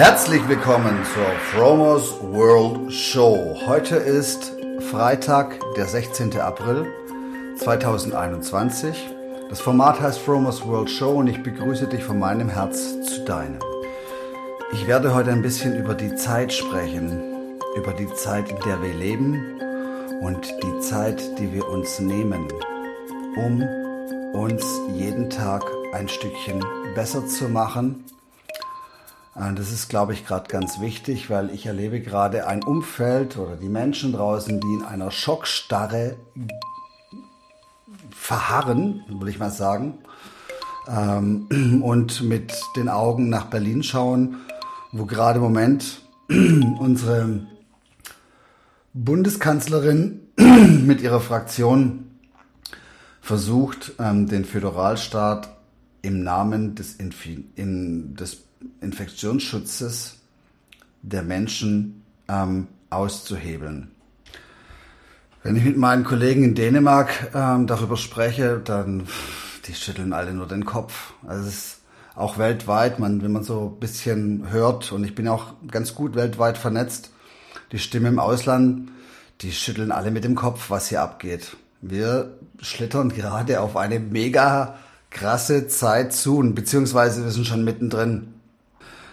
[0.00, 3.54] Herzlich willkommen zur Fromers World Show.
[3.66, 4.50] Heute ist
[4.90, 6.40] Freitag, der 16.
[6.40, 6.86] April
[7.58, 8.96] 2021.
[9.50, 13.58] Das Format heißt Fromers World Show und ich begrüße dich von meinem Herz zu deinem.
[14.72, 18.94] Ich werde heute ein bisschen über die Zeit sprechen, über die Zeit, in der wir
[18.94, 19.60] leben
[20.22, 22.48] und die Zeit, die wir uns nehmen,
[23.36, 23.62] um
[24.32, 24.64] uns
[24.94, 25.62] jeden Tag
[25.92, 26.64] ein Stückchen
[26.94, 28.02] besser zu machen
[29.34, 33.68] das ist, glaube ich, gerade ganz wichtig, weil ich erlebe gerade ein Umfeld oder die
[33.68, 36.16] Menschen draußen, die in einer Schockstarre
[38.10, 39.98] verharren, würde ich mal sagen,
[40.88, 44.36] ähm, und mit den Augen nach Berlin schauen,
[44.92, 47.46] wo gerade im Moment unsere
[48.92, 52.10] Bundeskanzlerin mit ihrer Fraktion
[53.20, 55.56] versucht, ähm, den Föderalstaat
[56.02, 58.44] im Namen des, Infi in, des
[58.80, 60.18] Infektionsschutzes
[61.02, 63.90] der Menschen ähm, auszuhebeln.
[65.42, 69.06] Wenn ich mit meinen Kollegen in Dänemark ähm, darüber spreche, dann
[69.66, 71.14] die schütteln alle nur den Kopf.
[71.26, 71.80] Also es ist
[72.14, 76.14] auch weltweit, man, wenn man so ein bisschen hört, und ich bin auch ganz gut
[76.14, 77.10] weltweit vernetzt,
[77.72, 78.90] die Stimme im Ausland,
[79.40, 81.56] die schütteln alle mit dem Kopf, was hier abgeht.
[81.80, 88.34] Wir schlittern gerade auf eine mega krasse Zeit zu, beziehungsweise wir sind schon mittendrin.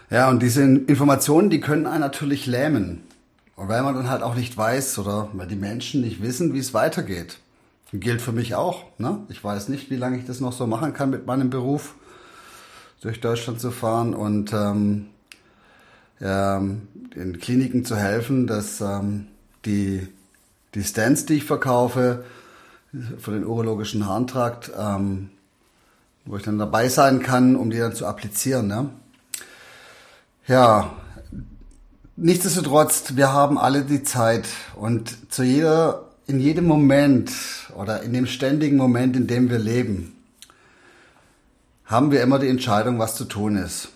[0.09, 3.03] Ja, und diese Informationen, die können einen natürlich lähmen.
[3.57, 6.59] Und weil man dann halt auch nicht weiß oder weil die Menschen nicht wissen, wie
[6.59, 7.39] es weitergeht.
[7.91, 8.85] Gilt für mich auch.
[8.99, 9.19] Ne?
[9.29, 11.95] Ich weiß nicht, wie lange ich das noch so machen kann mit meinem Beruf,
[13.01, 15.07] durch Deutschland zu fahren und ähm,
[16.19, 19.27] ja, in Kliniken zu helfen, dass ähm,
[19.65, 20.07] die,
[20.73, 22.23] die Stents, die ich verkaufe,
[23.19, 25.29] für den urologischen Harntrakt, ähm,
[26.25, 28.67] wo ich dann dabei sein kann, um die dann zu applizieren.
[28.67, 28.89] Ne?
[30.47, 30.95] Ja,
[32.15, 37.33] nichtsdestotrotz, wir haben alle die Zeit und zu jeder, in jedem Moment
[37.75, 40.15] oder in dem ständigen Moment, in dem wir leben,
[41.83, 43.89] haben wir immer die Entscheidung, was zu tun ist.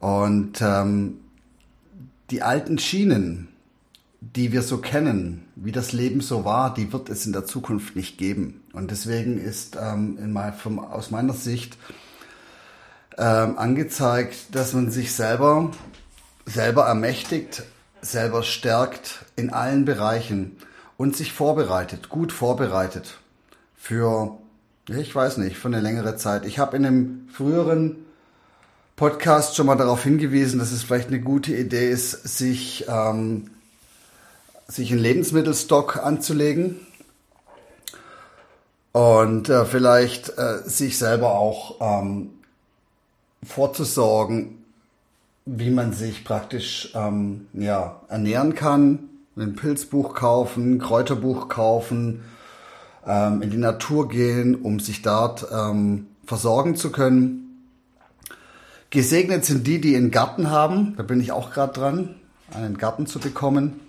[0.00, 1.18] Und ähm,
[2.30, 3.48] die alten Schienen,
[4.22, 7.96] die wir so kennen, wie das Leben so war, die wird es in der Zukunft
[7.96, 8.62] nicht geben.
[8.72, 11.76] Und deswegen ist ähm, in mein, vom, aus meiner Sicht
[13.18, 15.70] ähm, angezeigt, dass man sich selber,
[16.46, 17.62] selber ermächtigt,
[18.00, 20.56] selber stärkt in allen Bereichen
[20.96, 23.18] und sich vorbereitet, gut vorbereitet
[23.76, 24.38] für,
[24.88, 26.44] ich weiß nicht, für eine längere Zeit.
[26.44, 28.04] Ich habe in einem früheren
[28.96, 33.50] Podcast schon mal darauf hingewiesen, dass es vielleicht eine gute Idee ist, sich, ähm,
[34.68, 36.80] sich einen Lebensmittelstock anzulegen
[38.92, 42.30] und äh, vielleicht äh, sich selber auch ähm,
[43.44, 44.64] vorzusorgen,
[45.46, 49.10] wie man sich praktisch ähm, ja, ernähren kann.
[49.36, 52.22] Ein Pilzbuch kaufen, Kräuterbuch kaufen,
[53.06, 57.40] ähm, in die Natur gehen, um sich dort ähm, versorgen zu können.
[58.90, 60.94] Gesegnet sind die, die einen Garten haben.
[60.96, 62.14] Da bin ich auch gerade dran,
[62.52, 63.80] einen Garten zu bekommen.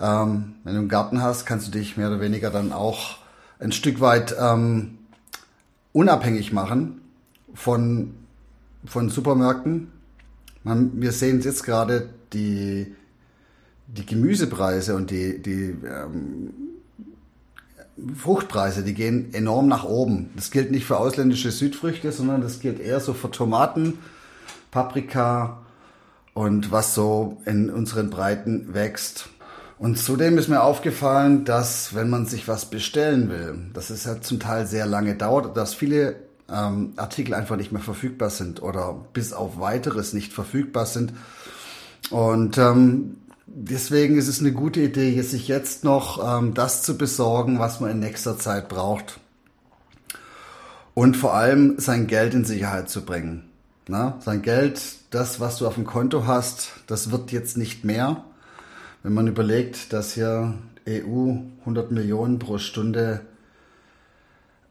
[0.00, 3.18] Ähm, wenn du einen Garten hast, kannst du dich mehr oder weniger dann auch
[3.58, 4.98] ein Stück weit ähm,
[5.92, 7.00] unabhängig machen
[7.54, 8.14] von
[8.86, 9.92] von Supermärkten.
[10.62, 12.94] Man, wir sehen jetzt gerade die,
[13.86, 16.54] die Gemüsepreise und die, die ähm,
[18.16, 20.30] Fruchtpreise, die gehen enorm nach oben.
[20.36, 23.98] Das gilt nicht für ausländische Südfrüchte, sondern das gilt eher so für Tomaten,
[24.70, 25.62] Paprika
[26.32, 29.28] und was so in unseren Breiten wächst.
[29.78, 34.20] Und zudem ist mir aufgefallen, dass wenn man sich was bestellen will, dass es ja
[34.20, 36.16] zum Teil sehr lange dauert, dass viele
[36.50, 41.12] ähm, Artikel einfach nicht mehr verfügbar sind oder bis auf weiteres nicht verfügbar sind.
[42.10, 43.16] Und ähm,
[43.46, 47.90] deswegen ist es eine gute Idee, sich jetzt noch ähm, das zu besorgen, was man
[47.90, 49.20] in nächster Zeit braucht.
[50.92, 53.48] Und vor allem sein Geld in Sicherheit zu bringen.
[53.86, 54.80] Na, sein Geld,
[55.10, 58.24] das, was du auf dem Konto hast, das wird jetzt nicht mehr.
[59.02, 60.54] Wenn man überlegt, dass hier
[60.88, 63.20] EU 100 Millionen pro Stunde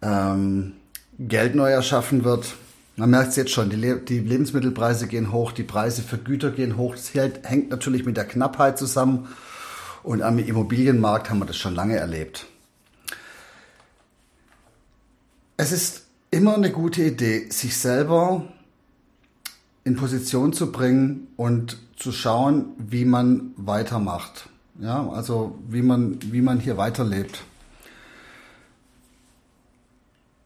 [0.02, 0.74] ähm,
[1.20, 2.56] Geld neu erschaffen wird.
[2.96, 6.52] Man merkt es jetzt schon, die, Le die, Lebensmittelpreise gehen hoch, die Preise für Güter
[6.52, 6.96] gehen hoch.
[6.96, 9.28] Das hängt natürlich mit der Knappheit zusammen.
[10.04, 12.46] Und am Immobilienmarkt haben wir das schon lange erlebt.
[15.58, 18.48] Es ist immer eine gute Idee, sich selber
[19.84, 24.50] in Position zu bringen und zu schauen, wie man weitermacht.
[24.80, 27.44] Ja, also wie man, wie man hier weiterlebt.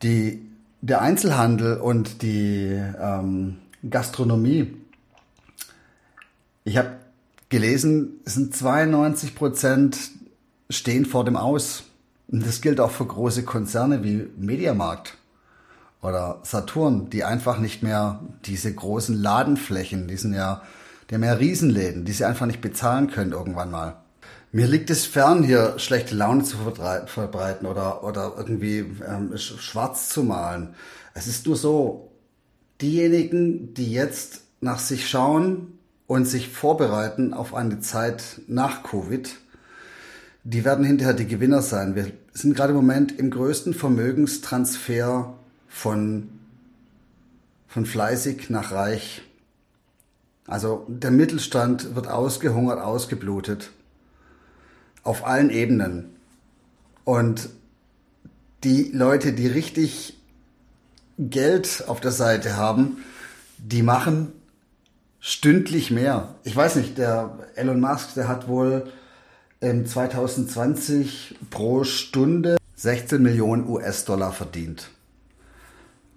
[0.04, 0.46] Die
[0.81, 3.57] der Einzelhandel und die ähm,
[3.89, 4.75] Gastronomie
[6.63, 6.97] Ich habe
[7.50, 9.97] gelesen, es sind 92 Prozent
[10.69, 11.83] stehen vor dem Aus.
[12.27, 15.18] Und das gilt auch für große Konzerne wie Mediamarkt
[16.01, 20.62] oder Saturn, die einfach nicht mehr diese großen Ladenflächen, die sind ja,
[21.09, 23.95] die haben ja Riesenläden, die sie einfach nicht bezahlen können irgendwann mal.
[24.51, 30.23] Mir liegt es fern, hier schlechte Laune zu verbreiten oder, oder irgendwie ähm, schwarz zu
[30.23, 30.73] malen.
[31.13, 32.11] Es ist nur so,
[32.81, 39.35] diejenigen, die jetzt nach sich schauen und sich vorbereiten auf eine Zeit nach Covid,
[40.44, 41.95] die werden hinterher die Gewinner sein.
[41.95, 45.33] Wir sind gerade im Moment im größten Vermögenstransfer
[45.67, 46.29] von,
[47.67, 49.23] von fleißig nach reich.
[50.45, 53.71] Also der Mittelstand wird ausgehungert, ausgeblutet.
[55.07, 56.18] Auf allen Ebenen.
[57.06, 57.48] Und
[58.65, 60.18] die Leute, die richtig
[61.18, 62.98] Geld auf der Seite haben,
[63.57, 64.33] die machen
[65.21, 66.36] stündlich mehr.
[66.44, 68.92] Ich weiß nicht, der Elon Musk, der hat wohl
[69.62, 74.89] 2020 pro Stunde 16 Millionen US-Dollar verdient.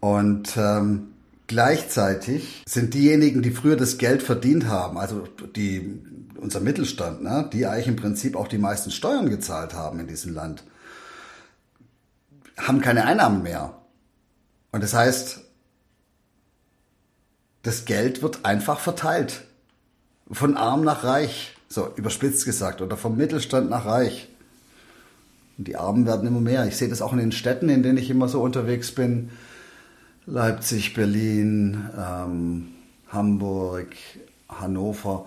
[0.00, 1.12] Und ähm,
[1.46, 6.02] gleichzeitig sind diejenigen, die früher das Geld verdient haben, also die,
[6.40, 10.34] unser Mittelstand, ne, die eigentlich im Prinzip auch die meisten Steuern gezahlt haben in diesem
[10.34, 10.64] Land,
[12.56, 13.74] haben keine Einnahmen mehr.
[14.72, 15.40] Und das heißt,
[17.62, 19.44] das Geld wird einfach verteilt.
[20.30, 21.56] Von arm nach reich.
[21.68, 24.28] So, überspitzt gesagt, oder vom Mittelstand nach reich.
[25.58, 26.66] Und die Armen werden immer mehr.
[26.66, 29.30] Ich sehe das auch in den Städten, in denen ich immer so unterwegs bin.
[30.26, 32.68] Leipzig, Berlin, ähm,
[33.08, 33.88] Hamburg,
[34.48, 35.26] Hannover,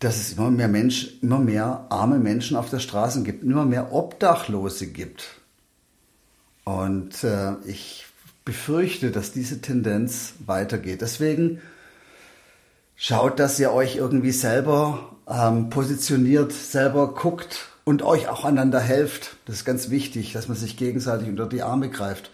[0.00, 3.92] dass es immer mehr Mensch, immer mehr arme Menschen auf der Straße gibt, immer mehr
[3.92, 5.28] Obdachlose gibt.
[6.64, 8.06] Und äh, ich
[8.44, 11.00] befürchte, dass diese Tendenz weitergeht.
[11.00, 11.60] Deswegen
[12.94, 19.36] schaut, dass ihr euch irgendwie selber ähm, positioniert, selber guckt und euch auch einander helft.
[19.46, 22.30] Das ist ganz wichtig, dass man sich gegenseitig unter die Arme greift.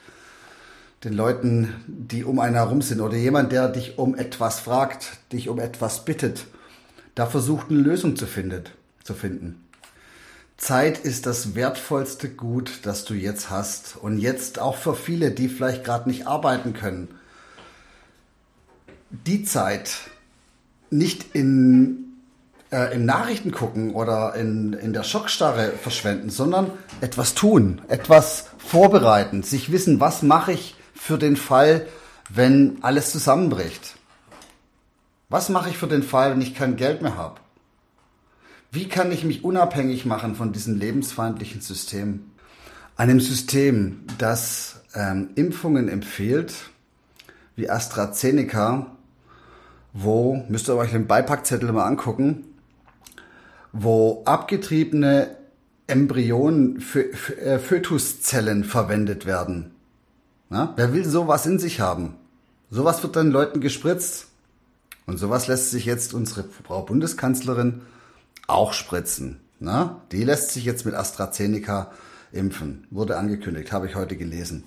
[1.04, 5.48] Den Leuten, die um einen herum sind oder jemand, der dich um etwas fragt, dich
[5.48, 6.46] um etwas bittet,
[7.14, 8.72] da versucht eine Lösung zu, findet,
[9.04, 9.66] zu finden.
[10.56, 13.96] Zeit ist das wertvollste Gut, das du jetzt hast.
[14.00, 17.08] Und jetzt auch für viele, die vielleicht gerade nicht arbeiten können.
[19.10, 20.10] Die Zeit
[20.90, 22.12] nicht in
[22.72, 26.70] äh, in Nachrichten gucken oder in, in der Schockstarre verschwenden, sondern
[27.00, 31.86] etwas tun, etwas vorbereiten, sich wissen, was mache ich für den Fall,
[32.30, 33.96] wenn alles zusammenbricht.
[35.32, 37.40] Was mache ich für den Fall, wenn ich kein Geld mehr habe?
[38.70, 42.32] Wie kann ich mich unabhängig machen von diesem lebensfeindlichen System?
[42.98, 46.52] Einem System, das ähm, Impfungen empfiehlt,
[47.56, 48.94] wie AstraZeneca,
[49.94, 52.44] wo, müsst ihr euch den Beipackzettel mal angucken,
[53.72, 55.34] wo abgetriebene
[55.86, 59.70] Embryonen, für, äh, Fötuszellen verwendet werden.
[60.50, 60.74] Na?
[60.76, 62.16] Wer will sowas in sich haben?
[62.68, 64.28] Sowas wird dann Leuten gespritzt.
[65.06, 67.82] Und sowas lässt sich jetzt unsere Frau Bundeskanzlerin
[68.46, 69.40] auch spritzen.
[69.58, 70.02] Na?
[70.12, 71.92] Die lässt sich jetzt mit AstraZeneca
[72.32, 72.86] impfen.
[72.90, 74.64] Wurde angekündigt, habe ich heute gelesen.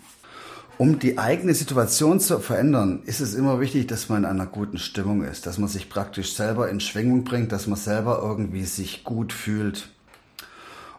[0.78, 4.78] Um die eigene Situation zu verändern, ist es immer wichtig, dass man in einer guten
[4.78, 9.06] Stimmung ist, dass man sich praktisch selber in Schwingung bringt, dass man selber irgendwie sich
[9.06, 9.88] gut fühlt.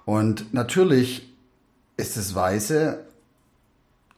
[0.06, 1.30] Und natürlich
[1.98, 3.04] ist es weise,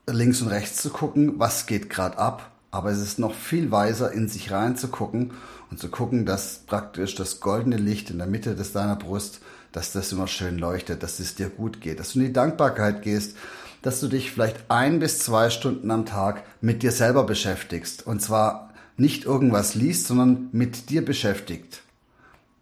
[0.07, 4.13] links und rechts zu gucken, was geht gerade ab, aber es ist noch viel weiser,
[4.13, 5.33] in sich reinzugucken
[5.71, 9.41] und zu gucken, dass praktisch das goldene Licht in der Mitte des deiner Brust,
[9.73, 13.03] dass das immer schön leuchtet, dass es dir gut geht, dass du in die Dankbarkeit
[13.03, 13.37] gehst,
[13.83, 18.07] dass du dich vielleicht ein bis zwei Stunden am Tag mit dir selber beschäftigst.
[18.07, 21.83] Und zwar nicht irgendwas liest, sondern mit dir beschäftigt.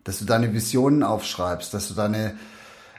[0.04, 2.36] Dass du deine Visionen aufschreibst, dass du deine,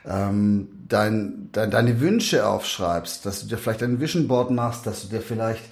[0.04, 5.02] ähm, dein, dein, deine Wünsche aufschreibst, dass du dir vielleicht ein Vision Board machst, dass
[5.02, 5.62] du dir vielleicht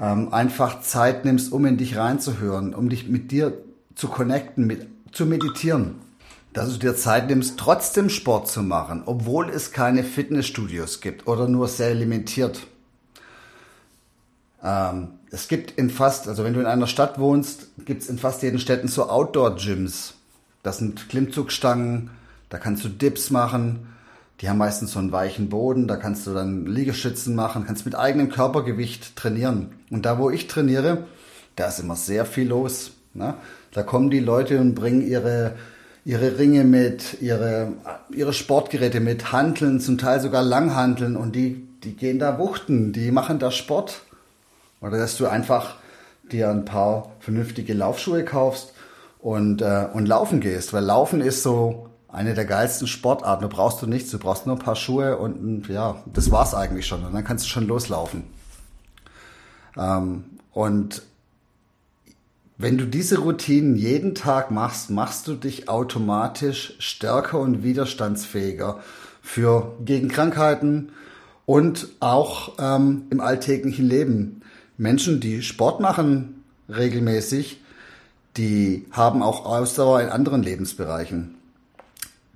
[0.00, 3.52] ähm, einfach Zeit nimmst, um in dich reinzuhören, um dich mit dir
[3.94, 5.96] zu connecten, mit, zu meditieren
[6.52, 11.48] dass du dir Zeit nimmst, trotzdem Sport zu machen, obwohl es keine Fitnessstudios gibt oder
[11.48, 12.66] nur sehr limitiert.
[14.62, 18.18] Ähm, es gibt in fast, also wenn du in einer Stadt wohnst, gibt es in
[18.18, 20.14] fast jeden Städten so Outdoor-Gyms.
[20.62, 22.10] Das sind Klimmzugstangen,
[22.50, 23.86] da kannst du Dips machen.
[24.40, 27.94] Die haben meistens so einen weichen Boden, da kannst du dann Liegestützen machen, kannst mit
[27.94, 29.72] eigenem Körpergewicht trainieren.
[29.90, 31.04] Und da, wo ich trainiere,
[31.54, 32.92] da ist immer sehr viel los.
[33.14, 33.34] Ne?
[33.72, 35.54] Da kommen die Leute und bringen ihre
[36.04, 37.72] ihre Ringe mit, ihre,
[38.10, 43.10] ihre Sportgeräte mit, handeln, zum Teil sogar langhandeln und die, die gehen da wuchten, die
[43.10, 44.02] machen da Sport.
[44.80, 45.76] Oder dass du einfach
[46.30, 48.72] dir ein paar vernünftige Laufschuhe kaufst
[49.20, 50.72] und, äh, und laufen gehst.
[50.72, 53.42] Weil Laufen ist so eine der geilsten Sportarten.
[53.42, 56.86] Da brauchst du nichts, du brauchst nur ein paar Schuhe und ja, das war's eigentlich
[56.86, 57.04] schon.
[57.04, 58.24] Und dann kannst du schon loslaufen.
[59.76, 61.02] Ähm, und
[62.58, 68.80] wenn du diese Routinen jeden Tag machst, machst du dich automatisch stärker und widerstandsfähiger
[69.22, 70.92] für gegen Krankheiten
[71.46, 74.42] und auch ähm, im alltäglichen Leben.
[74.76, 77.60] Menschen, die Sport machen regelmäßig,
[78.36, 81.36] die haben auch Ausdauer in anderen Lebensbereichen.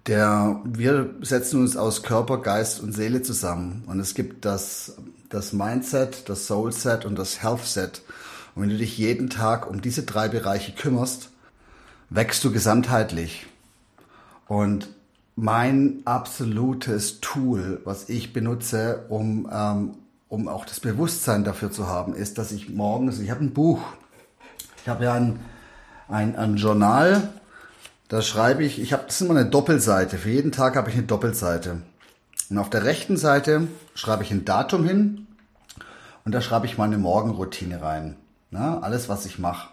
[0.07, 3.83] Der, wir setzen uns aus Körper, Geist und Seele zusammen.
[3.87, 4.97] Und es gibt das,
[5.29, 8.03] das Mindset, das Soulset und das Healthset.
[8.55, 11.31] Und wenn du dich jeden Tag um diese drei Bereiche kümmerst,
[12.09, 13.47] wächst du gesamtheitlich.
[14.47, 14.89] Und
[15.35, 19.95] mein absolutes Tool, was ich benutze, um, ähm,
[20.29, 23.81] um auch das Bewusstsein dafür zu haben, ist, dass ich morgens, ich habe ein Buch,
[24.83, 25.41] ich habe ja ein,
[26.09, 27.29] ein, ein Journal,
[28.09, 30.97] da schreibe ich, ich habe, das ist immer eine Doppelseite, für jeden Tag habe ich
[30.97, 31.83] eine Doppelseite.
[32.49, 35.27] Und auf der rechten Seite schreibe ich ein Datum hin
[36.25, 38.17] und da schreibe ich meine Morgenroutine rein.
[38.51, 39.69] Na, alles, was ich mache.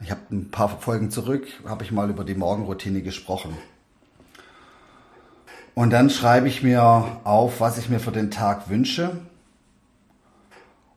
[0.00, 3.56] Ich habe ein paar Folgen zurück, habe ich mal über die Morgenroutine gesprochen.
[5.74, 9.18] Und dann schreibe ich mir auf, was ich mir für den Tag wünsche.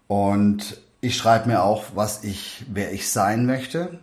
[0.08, 4.00] Und ich schreibe mir auch, was ich, wer ich sein möchte.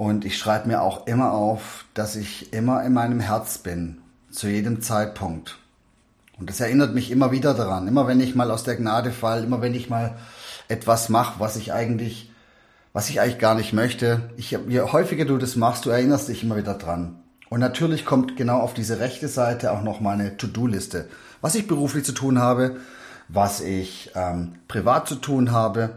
[0.00, 3.98] Und ich schreibe mir auch immer auf, dass ich immer in meinem Herz bin,
[4.30, 5.58] zu jedem Zeitpunkt.
[6.38, 7.86] Und das erinnert mich immer wieder daran.
[7.86, 10.16] Immer wenn ich mal aus der Gnade fall, immer wenn ich mal
[10.68, 12.32] etwas mache, was ich eigentlich,
[12.94, 14.30] was ich eigentlich gar nicht möchte.
[14.38, 17.16] Ich, je häufiger du das machst, du erinnerst dich immer wieder dran.
[17.50, 21.10] Und natürlich kommt genau auf diese rechte Seite auch noch meine To-Do-Liste.
[21.42, 22.76] Was ich beruflich zu tun habe,
[23.28, 25.90] was ich ähm, privat zu tun habe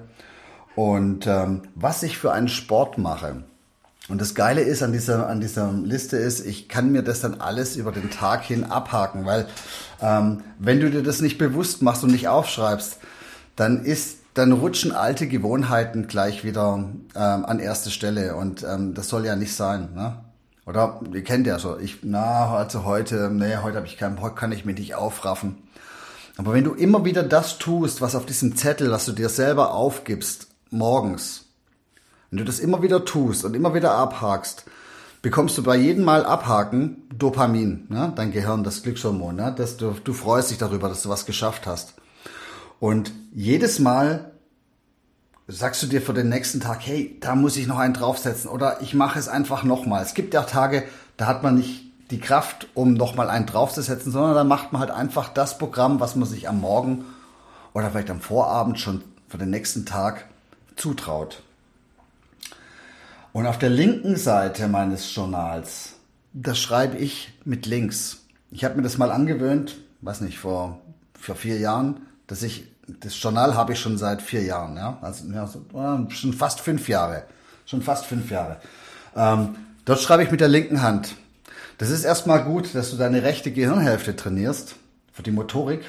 [0.75, 3.45] und ähm, was ich für einen Sport mache.
[4.10, 7.39] Und das Geile ist an dieser, an dieser Liste ist, ich kann mir das dann
[7.39, 9.48] alles über den Tag hin abhaken, weil
[10.01, 12.98] ähm, wenn du dir das nicht bewusst machst und nicht aufschreibst,
[13.55, 16.83] dann ist, dann rutschen alte Gewohnheiten gleich wieder
[17.15, 19.93] ähm, an erste Stelle und ähm, das soll ja nicht sein.
[19.95, 20.17] Ne?
[20.65, 24.36] Oder ihr kennt ja so, ich, na, also heute, nee, heute habe ich keinen, heute
[24.36, 25.57] kann ich mich nicht aufraffen.
[26.36, 29.74] Aber wenn du immer wieder das tust, was auf diesem Zettel, was du dir selber
[29.74, 31.42] aufgibst, morgens,
[32.33, 34.65] wenn du das immer wieder tust und immer wieder abhakst,
[35.21, 38.11] bekommst du bei jedem Mal abhaken Dopamin, ne?
[38.15, 39.53] dein Gehirn, das Glückshormon, ne?
[39.55, 41.93] dass du, du freust dich darüber, dass du was geschafft hast.
[42.79, 44.31] Und jedes Mal
[45.47, 48.81] sagst du dir für den nächsten Tag, hey, da muss ich noch einen draufsetzen oder
[48.81, 50.01] ich mache es einfach nochmal.
[50.01, 50.85] Es gibt ja Tage,
[51.17, 54.89] da hat man nicht die Kraft, um nochmal einen draufzusetzen, sondern da macht man halt
[54.89, 57.05] einfach das Programm, was man sich am Morgen
[57.73, 60.25] oder vielleicht am Vorabend schon für den nächsten Tag
[60.75, 61.43] zutraut.
[63.33, 65.95] Und auf der linken Seite meines Journals,
[66.33, 68.27] das schreibe ich mit links.
[68.51, 70.79] Ich habe mir das mal angewöhnt, weiß nicht, vor,
[71.19, 75.25] vor vier Jahren, dass ich, das Journal habe ich schon seit vier Jahren, ja, also
[75.31, 75.65] ja, so,
[76.09, 77.23] schon fast fünf Jahre,
[77.65, 78.57] schon fast fünf Jahre.
[79.15, 81.15] Ähm, dort schreibe ich mit der linken Hand.
[81.79, 84.75] Das ist erstmal gut, dass du deine rechte Gehirnhälfte trainierst
[85.11, 85.81] für die Motorik.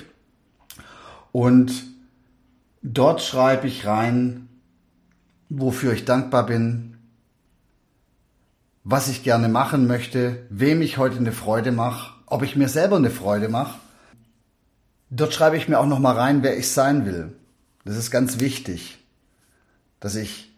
[1.31, 1.85] Und
[2.81, 4.49] dort schreibe ich rein,
[5.51, 6.94] wofür ich dankbar bin,
[8.85, 12.97] was ich gerne machen möchte, wem ich heute eine Freude mache, ob ich mir selber
[12.97, 13.79] eine Freude mache.
[15.09, 17.33] Dort schreibe ich mir auch nochmal rein, wer ich sein will.
[17.85, 18.99] Das ist ganz wichtig,
[20.01, 20.55] dass ich,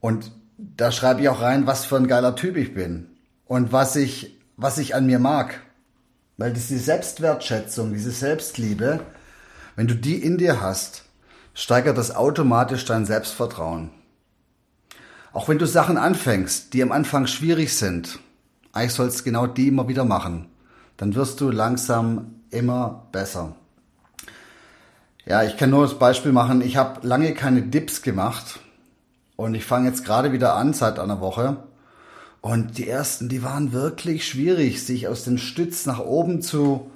[0.00, 3.08] und da schreibe ich auch rein, was für ein geiler Typ ich bin
[3.44, 5.60] und was ich, was ich an mir mag.
[6.38, 9.00] Weil das ist die Selbstwertschätzung, diese Selbstliebe,
[9.74, 11.04] wenn du die in dir hast,
[11.52, 13.90] steigert das automatisch dein Selbstvertrauen.
[15.36, 18.20] Auch wenn du Sachen anfängst, die am Anfang schwierig sind,
[18.72, 20.46] eigentlich sollst du genau die immer wieder machen.
[20.96, 23.54] Dann wirst du langsam immer besser.
[25.26, 26.62] Ja, ich kann nur das Beispiel machen.
[26.62, 28.60] Ich habe lange keine Dips gemacht
[29.36, 31.58] und ich fange jetzt gerade wieder an seit einer Woche.
[32.40, 36.90] Und die ersten, die waren wirklich schwierig, sich aus dem Stütz nach oben zu,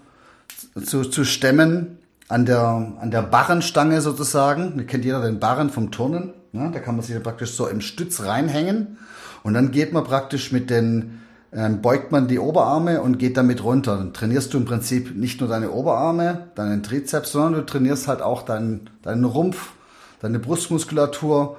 [0.82, 4.86] zu, zu stemmen, an der, an der Barrenstange sozusagen.
[4.86, 6.32] Kennt jeder den Barren vom Turnen.
[6.52, 6.70] Ne?
[6.72, 8.98] Da kann man sich praktisch so im Stütz reinhängen
[9.42, 11.20] und dann geht man praktisch mit den,
[11.52, 13.96] ähm, beugt man die Oberarme und geht damit runter.
[13.96, 18.22] Dann trainierst du im Prinzip nicht nur deine Oberarme, deinen Trizeps, sondern du trainierst halt
[18.22, 19.72] auch deinen, deinen Rumpf,
[20.20, 21.56] deine Brustmuskulatur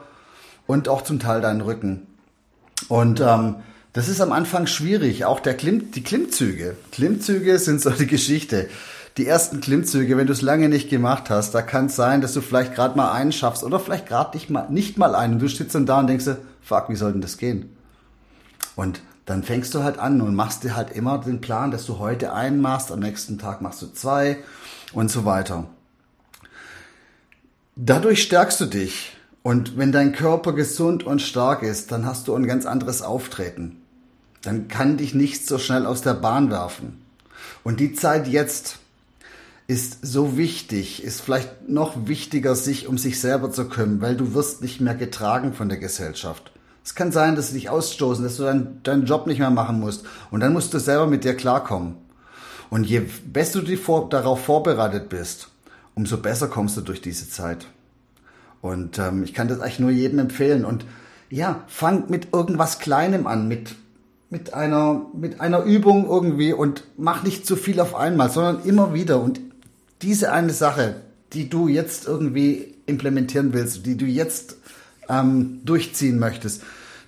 [0.68, 2.08] und auch zum Teil deinen Rücken.
[2.88, 3.56] Und ähm,
[3.94, 5.26] das ist am Anfang schwierig.
[5.26, 6.78] Auch der Klimm, die Klimmzüge.
[6.92, 8.70] Klimmzüge sind so die Geschichte.
[9.18, 12.34] Die ersten Klimmzüge, wenn du es lange nicht gemacht hast, da kann es sein, dass
[12.34, 15.40] du vielleicht gerade mal einen schaffst oder vielleicht gerade nicht mal, nicht mal einen.
[15.40, 17.76] Du sitzt dann da und denkst dir, fuck, wie soll denn das gehen?
[18.76, 22.00] Und dann fängst du halt an und machst dir halt immer den Plan, dass du
[22.00, 24.38] heute einen machst, am nächsten Tag machst du zwei
[24.94, 25.66] und so weiter.
[27.76, 29.16] Dadurch stärkst du dich.
[29.44, 33.82] Und wenn dein Körper gesund und stark ist, dann hast du ein ganz anderes Auftreten.
[34.44, 37.02] Dann kann dich nichts so schnell aus der Bahn werfen.
[37.64, 38.81] Und die Zeit jetzt
[39.72, 44.34] ist so wichtig, ist vielleicht noch wichtiger, sich um sich selber zu kümmern, weil du
[44.34, 46.52] wirst nicht mehr getragen von der Gesellschaft.
[46.84, 49.80] Es kann sein, dass sie dich ausstoßen, dass du deinen, deinen Job nicht mehr machen
[49.80, 50.04] musst.
[50.30, 51.96] Und dann musst du selber mit dir klarkommen.
[52.70, 55.48] Und je besser du vor, darauf vorbereitet bist,
[55.96, 57.66] umso besser kommst du durch diese Zeit.
[58.60, 60.66] Und ähm, ich kann das eigentlich nur jedem empfehlen.
[60.66, 60.84] Und
[61.30, 63.76] ja, fang mit irgendwas Kleinem an, mit,
[64.30, 68.94] mit, einer, mit einer Übung irgendwie und mach nicht zu viel auf einmal, sondern immer
[68.94, 69.22] wieder.
[69.22, 69.40] Und
[70.02, 71.02] diese eine Sache,
[71.34, 74.58] die du jetzt irgendwie implementieren willst, die du jetzt
[75.10, 76.64] ähm, durchziehen möchtest,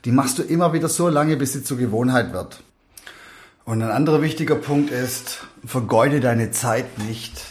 [0.06, 2.62] die machst du immer wieder so lange, bis sie zur Gewohnheit wird.
[3.66, 7.42] Und ein anderer wichtiger Punkt ist, vergeude deine Zeit nicht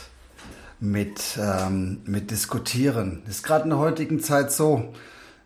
[0.78, 3.22] mit, ähm, mit Diskutieren.
[3.24, 4.92] Das ist gerade in der heutigen Zeit so.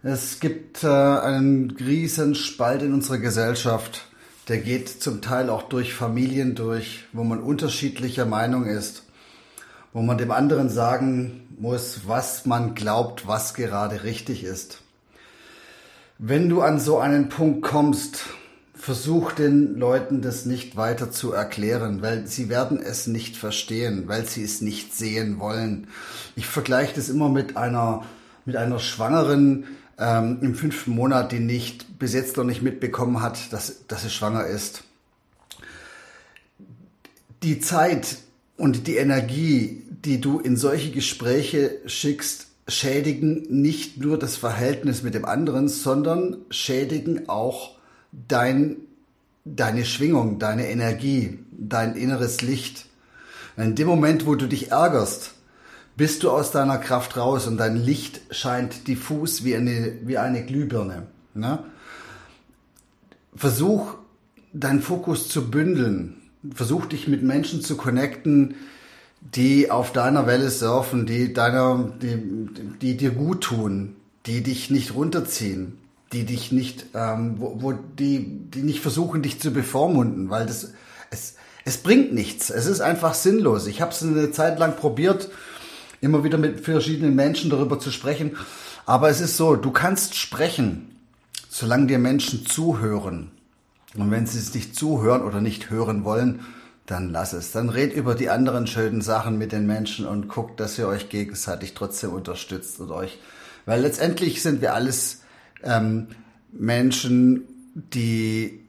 [0.02, 4.06] Es gibt äh, einen riesen Spalt in unserer Gesellschaft.
[4.48, 9.05] Der geht zum Teil auch durch Familien durch, wo man unterschiedlicher Meinung ist,
[9.96, 14.82] wo man dem anderen sagen muss, was man glaubt, was gerade richtig ist.
[16.18, 18.26] Wenn du an so einen Punkt kommst,
[18.74, 24.26] Versuch den Leuten das nicht weiter zu erklären, weil sie werden es nicht verstehen, weil
[24.26, 25.86] sie es nicht sehen wollen.
[26.36, 28.04] Ich vergleiche das immer mit einer,
[28.44, 29.64] mit einer Schwangeren
[29.98, 34.10] ähm, im fünften Monat, die nicht bis jetzt noch nicht mitbekommen hat, dass, dass sie
[34.10, 34.84] schwanger ist.
[37.42, 38.18] Die Zeit
[38.56, 45.14] und die Energie, die du in solche Gespräche schickst, schädigen nicht nur das Verhältnis mit
[45.14, 47.76] dem anderen, sondern schädigen auch
[48.12, 48.76] dein,
[49.44, 52.86] deine Schwingung, deine Energie, dein inneres Licht.
[53.56, 55.34] in dem Moment, wo du dich ärgerst,
[55.96, 60.44] bist du aus deiner Kraft raus und dein Licht scheint diffus wie eine, wie eine
[60.44, 61.06] Glühbirne.
[61.34, 61.58] Ne?
[63.34, 63.94] Versuch,
[64.52, 66.15] deinen Fokus zu bündeln.
[66.54, 68.54] Versuch dich mit Menschen zu connecten,
[69.20, 72.48] die auf deiner Welle surfen, die deiner, die,
[72.80, 75.78] die dir gut tun, die dich nicht runterziehen
[76.12, 80.72] die dich nicht, ähm, wo, wo die, die nicht versuchen, dich zu bevormunden, weil das,
[81.10, 82.50] es, es bringt nichts.
[82.50, 83.66] Es ist einfach sinnlos.
[83.66, 85.30] Ich habe es eine Zeit lang probiert,
[86.00, 88.36] immer wieder mit verschiedenen Menschen darüber zu sprechen.
[88.84, 90.96] Aber es ist so, du kannst sprechen,
[91.48, 93.32] solange dir Menschen zuhören.
[93.98, 96.40] Und wenn sie es nicht zuhören oder nicht hören wollen,
[96.86, 97.52] dann lass es.
[97.52, 101.08] Dann red über die anderen schönen Sachen mit den Menschen und guckt, dass ihr euch
[101.08, 103.18] gegenseitig trotzdem unterstützt und euch.
[103.64, 105.22] Weil letztendlich sind wir alles
[105.62, 106.08] ähm,
[106.52, 107.42] Menschen,
[107.74, 108.60] die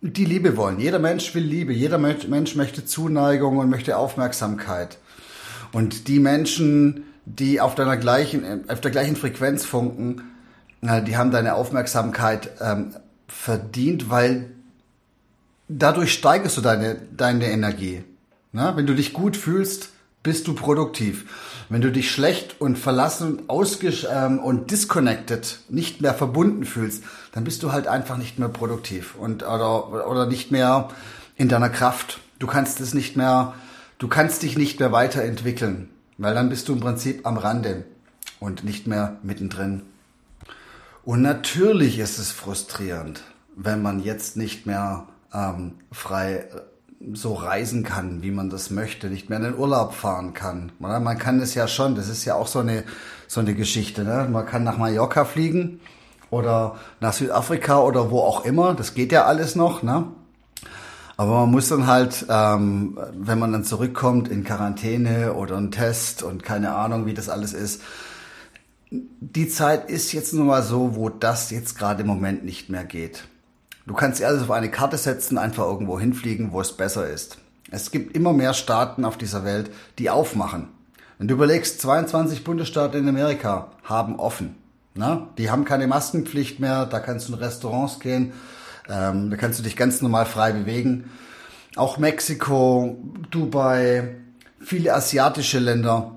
[0.00, 0.78] die Liebe wollen.
[0.78, 4.98] Jeder Mensch will Liebe, jeder Mensch möchte Zuneigung und möchte Aufmerksamkeit.
[5.72, 10.22] Und die Menschen, die auf deiner gleichen, auf der gleichen Frequenz funken,
[10.80, 12.94] die haben deine Aufmerksamkeit ähm,
[13.26, 14.50] verdient, weil
[15.68, 18.04] dadurch steigerst du deine, deine Energie.
[18.52, 19.90] Na, wenn du dich gut fühlst,
[20.22, 21.26] bist du produktiv.
[21.68, 27.44] Wenn du dich schlecht und verlassen ausgesch ähm, und disconnected, nicht mehr verbunden fühlst, dann
[27.44, 30.88] bist du halt einfach nicht mehr produktiv und oder, oder nicht mehr
[31.36, 32.20] in deiner Kraft.
[32.38, 33.54] Du kannst es nicht mehr,
[33.98, 37.84] du kannst dich nicht mehr weiterentwickeln, weil dann bist du im Prinzip am Rande
[38.40, 39.82] und nicht mehr mittendrin.
[41.04, 43.22] Und natürlich ist es frustrierend,
[43.56, 46.46] wenn man jetzt nicht mehr ähm, frei
[47.12, 50.72] so reisen kann, wie man das möchte, nicht mehr in den Urlaub fahren kann.
[50.78, 52.84] Man kann es ja schon, das ist ja auch so eine,
[53.28, 54.02] so eine Geschichte.
[54.02, 54.26] Ne?
[54.30, 55.80] Man kann nach Mallorca fliegen
[56.30, 59.82] oder nach Südafrika oder wo auch immer, das geht ja alles noch.
[59.82, 60.08] Ne?
[61.16, 66.22] Aber man muss dann halt, ähm, wenn man dann zurückkommt, in Quarantäne oder einen Test
[66.22, 67.82] und keine Ahnung, wie das alles ist.
[68.90, 72.84] Die Zeit ist jetzt nun mal so, wo das jetzt gerade im Moment nicht mehr
[72.84, 73.28] geht.
[73.88, 77.38] Du kannst alles auf eine Karte setzen, einfach irgendwo hinfliegen, wo es besser ist.
[77.70, 80.68] Es gibt immer mehr Staaten auf dieser Welt, die aufmachen.
[81.16, 84.56] Wenn du überlegst, 22 Bundesstaaten in Amerika haben offen.
[84.94, 85.28] Na?
[85.38, 88.34] Die haben keine Maskenpflicht mehr, da kannst du in Restaurants gehen,
[88.90, 91.10] ähm, da kannst du dich ganz normal frei bewegen.
[91.74, 92.98] Auch Mexiko,
[93.30, 94.16] Dubai,
[94.60, 96.12] viele asiatische Länder.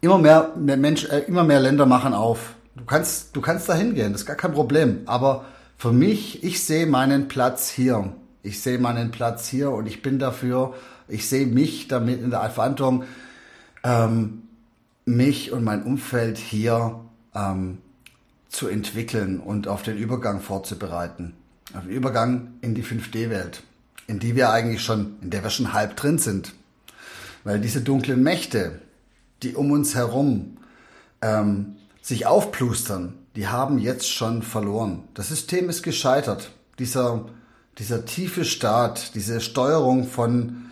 [0.00, 2.56] Immer mehr, mehr Mensch, äh, immer mehr Länder machen auf.
[2.74, 5.02] Du kannst, du kannst da hingehen, das ist gar kein Problem.
[5.06, 5.44] Aber
[5.76, 8.12] für mich, ich sehe meinen Platz hier.
[8.42, 10.74] Ich sehe meinen Platz hier und ich bin dafür
[11.08, 13.04] Ich sehe mich damit in der Verantwortung,
[13.84, 14.42] ähm,
[15.04, 17.00] mich und mein Umfeld hier
[17.34, 17.78] ähm,
[18.48, 21.34] zu entwickeln und auf den Übergang vorzubereiten.
[21.74, 23.62] Auf den Übergang in die 5D-Welt,
[24.06, 26.54] in die wir eigentlich schon, in der wir schon halb drin sind.
[27.44, 28.80] Weil diese dunklen Mächte,
[29.42, 30.56] die um uns herum
[31.22, 35.04] ähm, sich aufplustern, die haben jetzt schon verloren.
[35.12, 36.52] Das System ist gescheitert.
[36.78, 37.26] Dieser,
[37.78, 40.70] dieser tiefe Staat, diese Steuerung von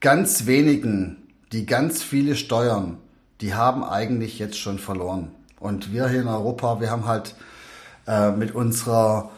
[0.00, 1.18] ganz wenigen,
[1.52, 2.96] die ganz viele steuern,
[3.42, 5.32] die haben eigentlich jetzt schon verloren.
[5.60, 7.34] Und wir hier in Europa, wir haben halt
[8.06, 9.28] äh, mit unserer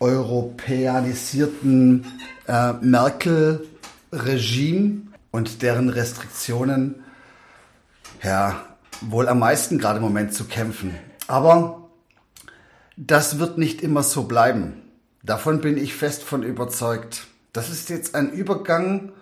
[0.00, 2.06] europäisierten
[2.46, 6.94] äh, Merkel-Regime und deren Restriktionen
[8.22, 8.62] ja
[9.02, 10.94] wohl am meisten gerade im Moment zu kämpfen.
[11.26, 11.87] Aber
[12.98, 14.82] das wird nicht immer so bleiben.
[15.22, 17.28] Davon bin ich fest von überzeugt.
[17.52, 19.12] Das ist jetzt ein Übergang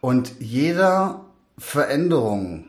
[0.00, 1.24] und jeder
[1.58, 2.66] Veränderung,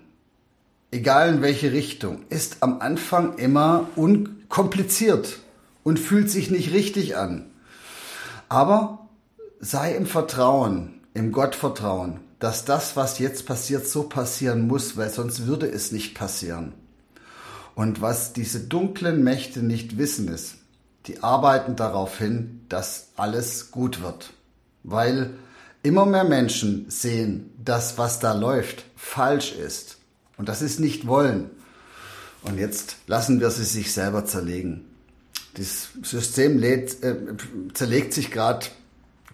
[0.91, 5.39] egal in welche Richtung, ist am Anfang immer unkompliziert
[5.83, 7.51] und fühlt sich nicht richtig an.
[8.49, 9.07] Aber
[9.59, 15.45] sei im Vertrauen, im Gottvertrauen, dass das, was jetzt passiert, so passieren muss, weil sonst
[15.45, 16.73] würde es nicht passieren.
[17.77, 20.55] Und was diese dunklen Mächte nicht wissen ist,
[21.05, 24.33] die arbeiten darauf hin, dass alles gut wird.
[24.81, 25.35] Weil
[25.83, 29.99] immer mehr Menschen sehen, dass was da läuft falsch ist.
[30.37, 31.51] Und das ist nicht wollen.
[32.41, 34.85] Und jetzt lassen wir sie sich selber zerlegen.
[35.53, 37.15] Das System lädt, äh,
[37.75, 38.65] zerlegt sich gerade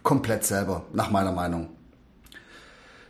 [0.04, 1.70] komplett selber, nach meiner Meinung.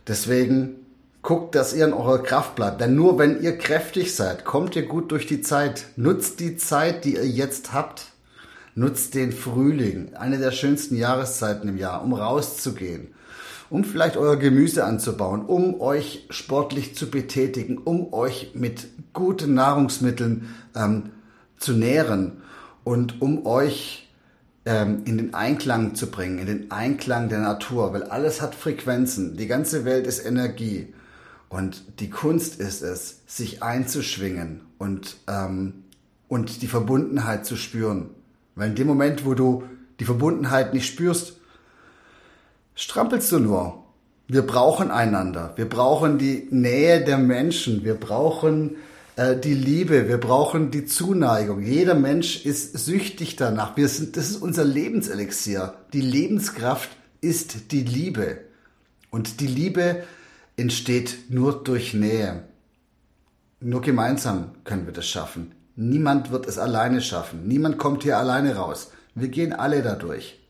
[0.06, 0.83] Deswegen
[1.24, 2.80] guckt, dass ihr in eurer Kraft bleibt.
[2.80, 5.86] Denn nur wenn ihr kräftig seid, kommt ihr gut durch die Zeit.
[5.96, 8.12] Nutzt die Zeit, die ihr jetzt habt.
[8.76, 13.14] Nutzt den Frühling, eine der schönsten Jahreszeiten im Jahr, um rauszugehen,
[13.70, 20.52] um vielleicht euer Gemüse anzubauen, um euch sportlich zu betätigen, um euch mit guten Nahrungsmitteln
[20.74, 21.10] ähm,
[21.56, 22.42] zu nähren
[22.82, 24.12] und um euch
[24.66, 29.36] ähm, in den Einklang zu bringen, in den Einklang der Natur, weil alles hat Frequenzen,
[29.36, 30.92] die ganze Welt ist Energie
[31.54, 35.84] und die Kunst ist es, sich einzuschwingen und, ähm,
[36.26, 38.10] und die Verbundenheit zu spüren.
[38.56, 39.62] Weil in dem Moment, wo du
[40.00, 41.34] die Verbundenheit nicht spürst,
[42.74, 43.84] strampelst du nur.
[44.26, 45.52] Wir brauchen einander.
[45.54, 47.84] Wir brauchen die Nähe der Menschen.
[47.84, 48.74] Wir brauchen
[49.14, 51.62] äh, die Liebe, wir brauchen die Zuneigung.
[51.62, 53.76] Jeder Mensch ist süchtig danach.
[53.76, 55.74] Wir sind, das ist unser Lebenselixier.
[55.92, 56.90] Die Lebenskraft
[57.20, 58.38] ist die Liebe.
[59.10, 60.02] Und die Liebe
[60.56, 62.44] entsteht nur durch Nähe.
[63.60, 65.52] Nur gemeinsam können wir das schaffen.
[65.76, 67.48] Niemand wird es alleine schaffen.
[67.48, 68.90] Niemand kommt hier alleine raus.
[69.14, 70.40] Wir gehen alle dadurch.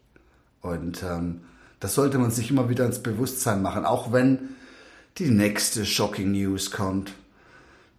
[0.60, 1.42] Und ähm,
[1.80, 4.50] das sollte man sich immer wieder ins Bewusstsein machen, auch wenn
[5.18, 7.12] die nächste Shocking News kommt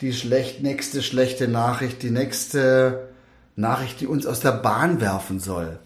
[0.01, 3.09] die schlecht, nächste schlechte Nachricht, die nächste
[3.55, 5.79] Nachricht, die uns aus der Bahn werfen soll,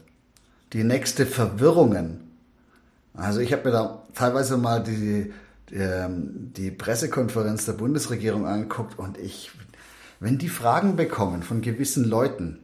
[0.74, 2.22] die nächste Verwirrungen.
[3.14, 5.34] Also ich habe mir da teilweise mal die,
[5.70, 9.52] die, ähm, die Pressekonferenz der Bundesregierung angeguckt und ich,
[10.20, 12.60] wenn die Fragen bekommen von gewissen Leuten,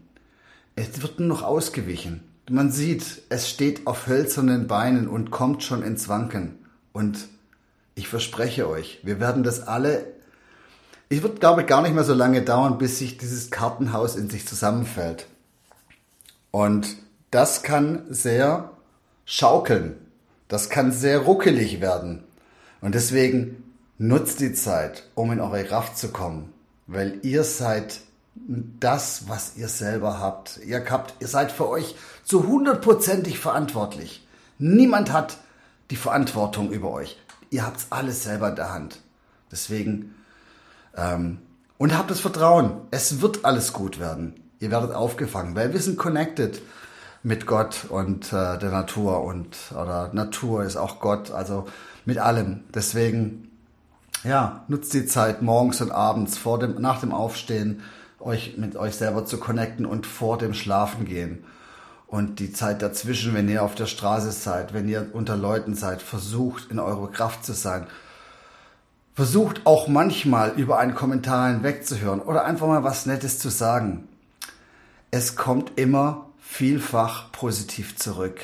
[0.76, 2.24] es wird nur noch ausgewichen.
[2.50, 6.60] Man sieht, es steht auf hölzernen Beinen und kommt schon ins Wanken.
[6.94, 7.28] Und
[7.96, 10.16] ich verspreche euch, wir werden das alle
[11.16, 14.30] ich würde, glaube ich, gar nicht mehr so lange dauern, bis sich dieses Kartenhaus in
[14.30, 15.28] sich zusammenfällt.
[16.52, 16.98] Und
[17.32, 18.72] das kann sehr
[19.24, 19.96] schaukeln.
[20.50, 22.25] Das kann sehr ruckelig werden.
[22.86, 23.64] Und deswegen
[23.98, 26.54] nutzt die Zeit, um in eure Kraft zu kommen.
[26.86, 28.00] Weil ihr seid
[28.36, 30.60] das, was ihr selber habt.
[30.64, 34.28] Ihr habt, ihr seid für euch zu hundertprozentig verantwortlich.
[34.60, 35.38] Niemand hat
[35.90, 37.18] die Verantwortung über euch.
[37.50, 39.02] Ihr habt alles selber in der Hand.
[39.52, 40.14] Deswegen
[40.96, 41.40] ähm,
[41.80, 44.36] und habt das Vertrauen, es wird alles gut werden.
[44.60, 46.62] Ihr werdet aufgefangen, weil wir sind connected
[47.26, 51.68] mit Gott und äh, der Natur und oder Natur ist auch Gott, also
[52.06, 52.64] mit allem.
[52.74, 53.50] Deswegen
[54.24, 57.82] ja, nutzt die Zeit morgens und abends vor dem nach dem Aufstehen
[58.20, 61.44] euch mit euch selber zu connecten und vor dem Schlafen gehen.
[62.08, 66.02] Und die Zeit dazwischen, wenn ihr auf der Straße seid, wenn ihr unter Leuten seid,
[66.02, 67.88] versucht in eurer Kraft zu sein
[69.16, 74.10] Versucht auch manchmal über einen Kommentar hinwegzuhören oder einfach mal was Nettes zu sagen.
[75.10, 78.40] Es kommt immer vielfach positiv zurück.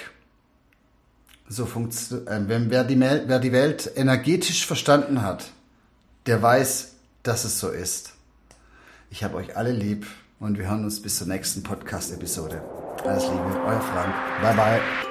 [1.47, 5.51] So funktioniert, äh, wenn wer die, wer die Welt energetisch verstanden hat,
[6.25, 8.13] der weiß, dass es so ist.
[9.09, 10.07] Ich habe euch alle lieb
[10.39, 12.61] und wir hören uns bis zur nächsten Podcast-Episode.
[13.05, 14.13] Alles Liebe, euer Frank.
[14.41, 15.10] Bye bye.